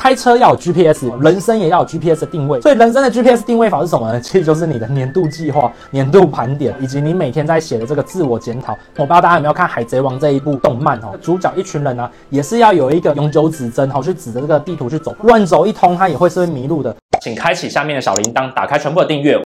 [0.00, 2.58] 开车要有 GPS，人生也要有 GPS 定位。
[2.62, 4.18] 所以人生的 GPS 定位法是什么呢？
[4.18, 8.72] 其实就是你的年度计划、年度盘点，以及你每天在写的这个自我检讨。
[8.96, 16.96] 我不知道大家有没有看《海贼王》这一部动漫哦，主角一群人呢、啊，也是要有一个永久指针，好去指着这个地图去走，乱走一通，他也会是会迷路的。
[17.20, 19.38] 请开启下面的小铃铛，打开全部的订阅。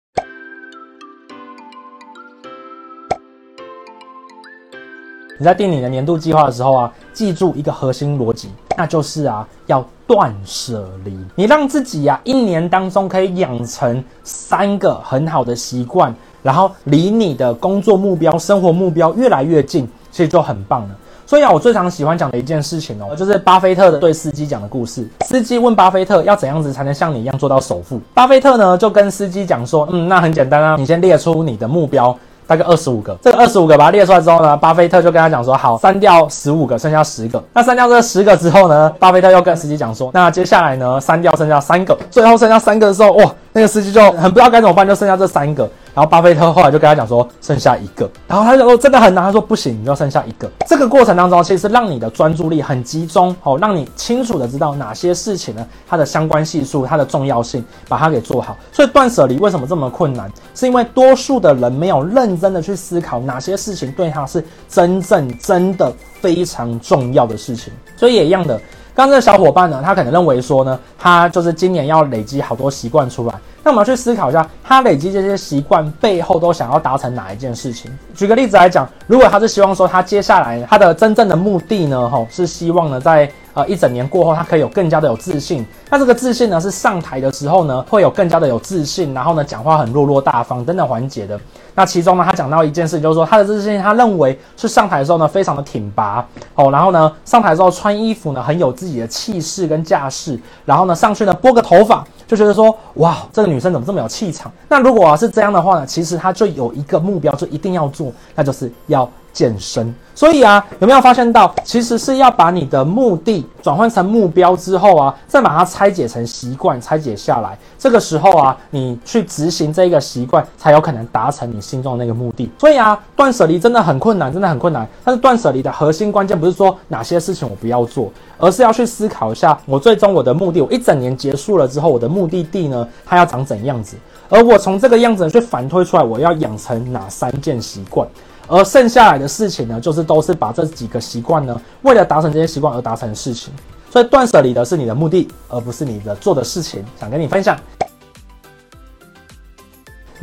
[5.36, 11.16] 你在定你的年度计划的时候啊，记住一个核心逻辑，那就是啊，要断舍离。
[11.34, 20.90] 你让自己啊，一年当中可以养成三个很好的习惯，然后离你的工作目标、生活目标越来越近，其实就很棒了。
[21.26, 25.08] 所以啊，我最常喜欢讲的一件事情哦，就是巴菲特的对司机讲的故事。
[25.24, 27.98] 司机问巴菲特要怎样子才能像你一样做到首富？
[28.12, 32.16] 巴菲特呢就跟司机讲说，嗯，那很简单啊，你先列出你的目标。
[32.46, 37.42] 大概二十五个，这个二十五个把它列出来之后呢，巴菲特就跟他讲说，好，删掉十五个，剩下十个。
[37.52, 45.68] 那删掉这十个之后呢，巴菲特又跟司机讲说，那接下来呢，删掉剩下三个，最后剩下三个的时候，哇，那个司机就很不知道该怎么办，就剩下这三个。
[45.94, 48.10] 然后巴菲特后来就跟他讲说，剩下一个。
[48.26, 50.50] 然后他就说真的很难，他说不行，你就剩下一个。
[50.66, 58.56] 这个过程当中，其实让你的专注力很集中，哦，让你清楚的知道哪些事情呢，它的相关系数、它的重要性，把它给做好。
[58.72, 60.28] 所以断舍离为什么这么困难？
[60.54, 67.72] 是因为多数的人没有认真的去思考哪些事情对他是真正真的非常重要的事情。
[67.96, 68.60] 所以也一样的，
[68.96, 73.34] 刚刚这个小伙伴呢，他可能认为说呢，他就是今年要累积好多习惯出来。
[73.64, 77.90] 那我们要去思考一下，他累积这些习惯背后都想要达成哪一件事情？
[78.14, 85.66] 举个例子来讲，如果他是希望说他接下来他的真正的目的呢，吼，是希望呢在呃一整年过后，他可以有更加的有自信。
[85.90, 91.40] 那这个自信呢，是上台的时候呢，会有更加的有自信，然后呢讲话很落落大方等等环节的。
[91.74, 104.50] 那其中呢，他讲到一件事，就是说他的自信，他认为是上台的时候呢，非常的挺拔哦，然后呢上台之后穿衣服呢很有自己的气势跟架势，然后呢上去呢拨个头发，就觉得说哇这个女生怎么这么有气场？
[104.68, 109.92] 那如果是这样的话呢，其实他就有一个目标，就一定要做，那就是要健身。
[110.14, 122.50] 所以啊，有没有发现到，其实是要把你的目的转换成目标之后啊，再把它拆解成习惯，拆解下来，这个时候啊，你去执行这个习惯，才有可能达成你心中的那个目的。
[122.58, 124.86] 所以啊，断舍离真的很困难，真的很困难。
[125.04, 133.96] 但是断舍离的核心关键不是说哪些事情我不要做，而是要去思考一下，我最终我的目的，我一整年结束了之后，我的目的地呢，它要长怎样子？
[134.28, 138.06] 而我从这个样子去反推出来，我要养成哪三件习惯？
[138.46, 143.52] 而剩下来的事情呢，就是都是把这几个习惯呢，为了达成这些习惯而达成的事情。
[143.90, 146.84] 所以断舍离的是你的目的，而不是你的做的事情。
[146.98, 147.56] 想跟你分享，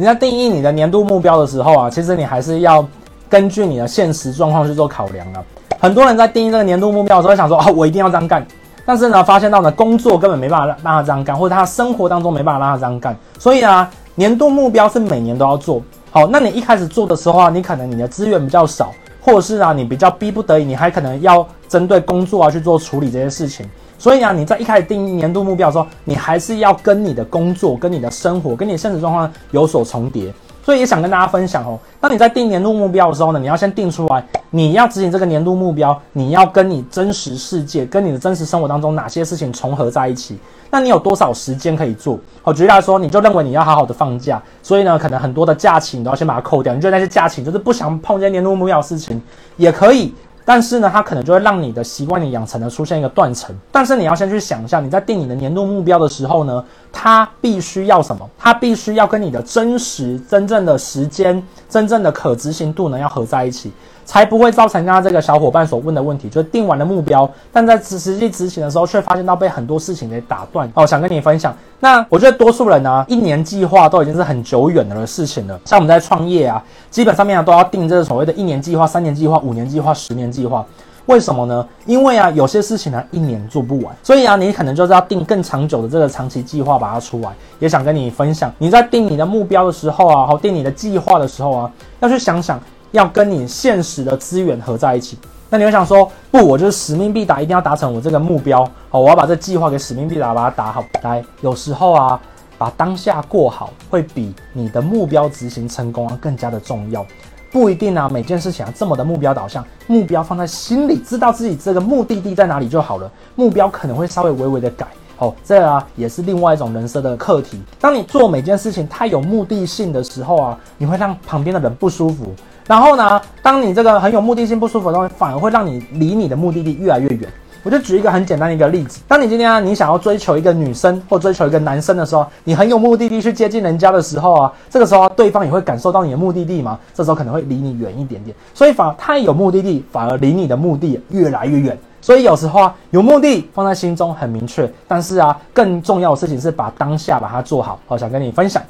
[0.01, 2.83] 你在定义你的年度目标的时候啊，其实你还是要
[3.29, 5.43] 根据你的现实状况去做考量啊。
[5.79, 8.43] 很多人在定义这个年度目标的时候，想说啊，我一定要这样干。
[8.83, 13.15] 但是呢，发现到呢，工作根本没办法让让他这样干，或者他生活当中没办法让他这样干。
[13.37, 15.79] 所以啊，年度目标是每年都要做。
[16.09, 18.91] 好，那你一开始做的时候啊，你可能你的资源比较少，
[19.21, 23.69] 或者是啊，你比较逼不得已，你还可能要针对工作啊去做处理这些事情。
[24.01, 30.33] 所以啊，你在一开始定年度目标的时候，你还是要跟你的工作、跟你的生活、跟你现实状况有所重叠。
[30.63, 40.39] 所以也想跟大家分享哦，当你在定年度目标的时候呢，你要先定出来，你要执行这个年度目标，你要跟你真实世界、跟你的真实生活当中哪些事情重合在一起？
[40.71, 42.19] 那你有多少时间可以做？
[42.41, 46.73] 好，举例来说，你就认为你要好好的放假，所以呢，可能很多的假期你都要先把它扣掉。
[46.73, 49.21] 你觉得那些假期就是不想碰这些年度目标的事情，
[49.57, 50.11] 也可以。
[50.51, 53.55] 但是呢，它可能就会让你的习惯你养成呢出现一个断层。
[53.71, 58.29] 但是你要先去想一下，你在定你的年度目标的时候呢，它必须要什么？
[58.37, 63.71] 它必须要跟你的真实、真正的时间、真正的可执行度呢要合在一起。
[64.11, 70.69] 才不会造成刚刚这个小伙伴所问的问题，就是定完了目标，但在实实际执行的时候，却发现到被很多事情给打断。
[70.73, 71.55] 哦，想跟你分享。
[71.79, 75.57] 那我觉得多数人呢，一年计划都已经是很久远的事情了。
[75.63, 80.65] 像我们在创业啊，基本上面啊都要定这个所谓的一年计划、三年计划、五年计划、十年计划。
[81.05, 81.65] 为什么呢？
[81.85, 87.29] 因为啊，有些事情呢一年做不完，所以啊，你可能就是要定更长久的这个长期计划把它出来。
[87.59, 91.71] 也想跟你分享，你在定你的目标的时候啊，和定你的计划的时候啊，
[92.01, 92.59] 要去想想。
[92.91, 95.17] 要跟你现实的资源合在一起，
[95.49, 98.69] 那你会想说，不，我就是使命必达，一定要达成我这个目标。
[98.89, 100.83] 好，我要把这计划给使命必达，把它打好。
[101.01, 102.19] 来，有时候啊，
[102.57, 107.05] 把当下过好，会比你的目标执行成功啊更加的重要。
[107.51, 113.11] 不一定啊，每件事情啊这么的目标导向，目标放在心里，知道自己这个目的地在哪里就好了。
[113.35, 114.87] 目标可能会稍微微微的改。
[115.17, 117.61] 哦，这啊也是另外一种人生的课题。
[117.79, 122.33] 当你做每件事情太有目的性的时候啊，你会让旁边的人不舒服。
[122.67, 127.29] 然后呢，当你这个很有目的性不舒服的东西，反而会让你离你的目的地越来越远。
[127.63, 138.35] 我就举一个很简单的一个例子：当你今天啊，你想要追求一个女生或追求一个男生的时候，你很有目的地去接近人家的时候啊，这个时候，对方也会感受到你的目的地嘛，这时候可能会离你远一点点。
[138.55, 141.77] 所以反而太有目的地，反而离你的目的越来越远。
[142.01, 147.79] 所以有时候啊，有目的放在心中很明确，但是啊，更重要的事情是把当下把它做好。
[147.87, 148.63] 我想跟你分享，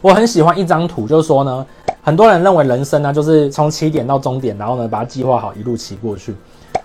[0.00, 1.66] 我很喜欢一张图，就是说呢，
[2.02, 6.34] 很多人认为人生呢，就是从起点到终点，然后呢，把它计划好，一路骑过去。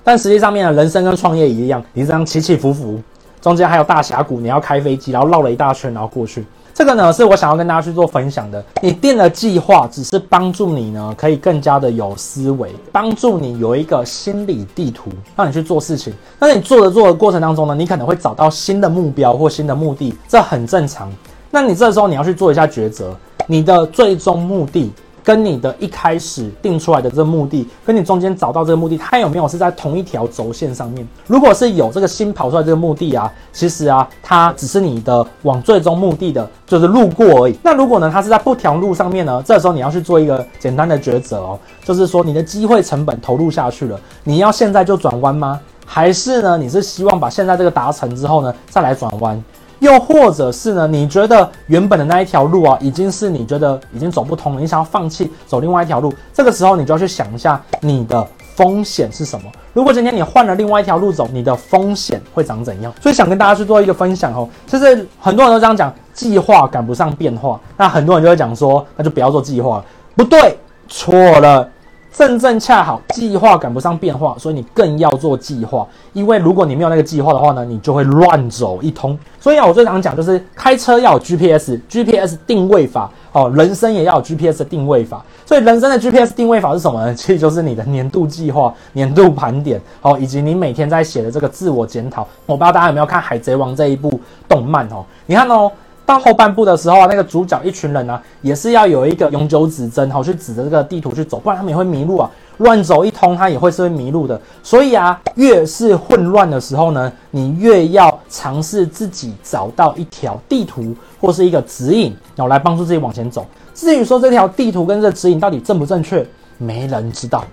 [0.04, 3.00] 但实际上面呢，人生跟创业一样，你这样起起伏伏，
[3.40, 6.44] 中间还有大峡谷，你要开飞机，然后绕了一大圈，然后过去。
[6.74, 8.64] 这个呢，是我想要跟大家去做分享的。
[8.82, 16.12] 你定的计划只是帮助你呢，可以更加的有思维，帮助你有一个心理地图，让你去做事情。
[16.40, 21.12] 但是你做着做的过程当中呢，你可能会找到新的目标或新的目的，这很正常。
[21.56, 23.16] 那你这时候你要去做一下抉择，
[23.46, 24.92] 你的最终目的。
[25.26, 31.08] 跟你的一开始定出来的这个目的，跟你中间找到这个目的，它有没有是在同一条轴线上面？
[31.28, 37.58] 如果是有这个新跑出来这个目的啊，其实啊，它只是你的往最终目的的，就是路过而已。
[37.64, 39.42] 那如果呢，它是在不条路上面呢？
[39.46, 45.58] 这时候你要去做一个简单的抉择哦，就是说你的机会成本投入下去了，你要现在就转弯吗？
[45.86, 49.42] 还是呢，你是希望把现在这个达成之后呢，再来转弯？
[49.84, 50.88] 又或者是呢？
[50.88, 58.26] 你觉得原本的那一条路啊，已经是你觉得已经走不通了，你想要放弃走另外一条路，这个时候你就要去想一下你的
[58.56, 59.52] 风险是什么。
[59.74, 62.94] 如果今天你换了另外一条路走，你的风险会长怎样？
[63.02, 64.48] 所以想跟大家去做一个分享哦。
[64.66, 67.60] 其实很多人都这样讲，计划赶不上变化。
[67.76, 69.86] 那很多人就会讲说，那就不要做计划了。
[70.16, 70.58] 不对，
[70.88, 71.70] 错了。
[72.14, 75.86] 正正恰好，计划赶不上变化，所以你更要做计划。
[76.14, 79.18] 因为如果你没有那个计划的话呢，你就会乱走一通。
[79.40, 85.26] 所以啊，我最常讲就是开车要有 GPS，GPS 定位法哦，人生也要有 GPS 定位法。
[85.44, 87.16] 所以人生的 GPS 定位法是什么呢？
[87.16, 92.28] 其实就是你的年度计划、年度盘点哦，以及你每天在写的这个自我检讨。
[92.46, 95.04] 我不知道大家有没有看《海贼王》这一部动漫哦？
[95.26, 95.72] 你看哦。
[96.06, 102.30] 到后半部的时候啊，那个主角一群人呢、也是要有一个永久指针，好去指着这个地图去走，不然他们也会迷路啊。
[102.58, 104.40] 乱走一通，他也会是会迷路的。
[104.62, 113.46] 所以啊，越是混乱的时候呢，你越要尝试自己找到一条地图或是一个指引，然后来帮助自己往前走。
[113.74, 116.24] 至于说这条地图跟这指引到底正不正确，
[116.60, 117.44] 没人知道。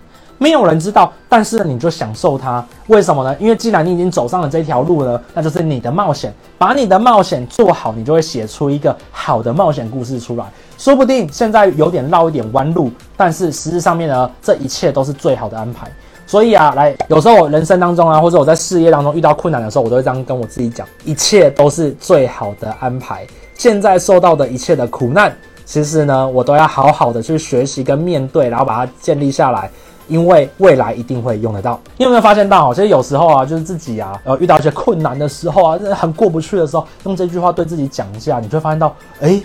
[0.42, 3.36] 没有人知道，但是你就享受它，为什么呢？
[3.38, 6.32] 因为既然你已经走上了这条路了，那就是你的冒险。
[6.56, 10.46] 把你的冒险做好，你就会写出一个好的冒险故事出来。
[10.78, 15.86] 说不定现在有点绕一点弯路，但是实质上面呢，这一切都是最好的安排。
[16.26, 23.26] 所以啊，来，有时候我人生当中啊，或者我在事业当中遇到困难的时候，我都会这样跟我自己讲：一切都是最好的安排。
[23.56, 25.36] 现在受到的一切的苦难，
[25.66, 29.70] 其实呢，我都要好好的去学习跟面对，然后把它建立下来。
[30.10, 31.80] 因为未来一定会用得到。
[31.96, 32.74] 你有没有发现到？
[32.74, 39.40] 其实有时候啊，就是自己啊，呃，遇到一些困难的时候啊，很过不去的时候，用这句话对自己讲一下，你就会发现到，哎，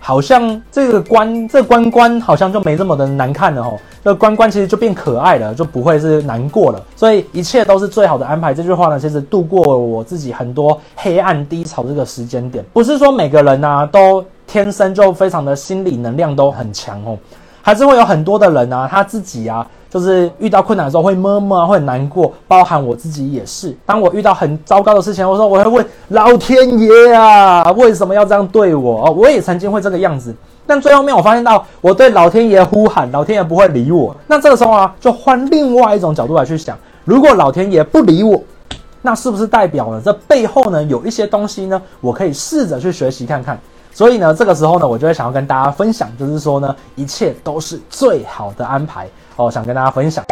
[0.00, 3.78] 好像这个关，这个关关好像就没这么的难看了哦。
[4.02, 6.80] 这个关关其实就变可爱了，就不会是难过了。
[6.94, 8.54] 所以一切都是最好的安排。
[8.54, 12.64] 这句话呢，其实度过了我自己很多黑暗低潮这个时间点。
[12.72, 17.18] 不是说每个人啊都天生就非常的心理能量都很强哦，
[17.60, 19.66] 还是会有很多的人啊，他自己啊。
[19.88, 23.74] 就是遇到困难的时候会闷闷啊，会很难过，包含我自己也是。
[23.86, 29.10] 当我遇到很糟糕的事情，我说我会问老天爷啊，为什么要这样对我？
[29.12, 30.34] 我也曾经会这个样子，
[30.66, 34.14] 但最后面我发现到，我对老天爷呼喊，老天爷不会理我。
[34.26, 38.42] 那这个时候啊，就换另外一种角度来去想，如果老天爷不理我，
[39.02, 43.58] 那是不是代表了这背后呢有一些东西呢，我可以试着去学习看看。
[43.96, 50.22] 所以呢，这个时候呢，我就会想要跟大家分享，就是说呢，一切都是最好的安排哦，想跟大家分享。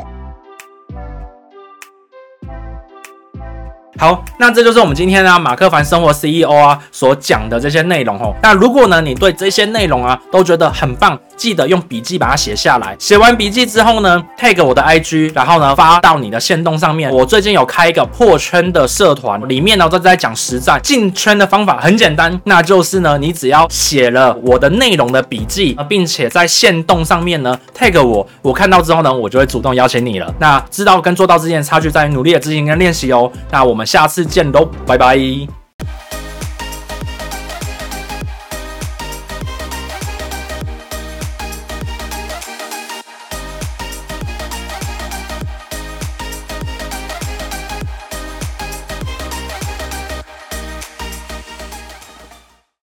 [3.96, 8.34] 好，那这就是我们今天呢马克凡生活 CEO 啊所讲的这些内容哦。
[8.42, 12.96] 那如果呢你对这些内容啊都觉得很棒，记得用笔记把它写下来。
[12.98, 17.10] 写完笔记之后呢，tag 我的 IG，然后呢发到你的线动上面。
[17.10, 30.34] 我最近有开一个破圈的社团，里面呢都在讲实战进圈的方法，很简单，那就是呢你只要写了我的内容的笔记，并且在线动上面呢 tag 我，我看到之后呢我就会主动邀请你了。
[30.40, 33.30] 那知道跟做到之间的差距在于努力的执行跟练习哦。
[33.50, 33.84] 那我们。
[33.84, 35.63] 下次见喽，拜拜。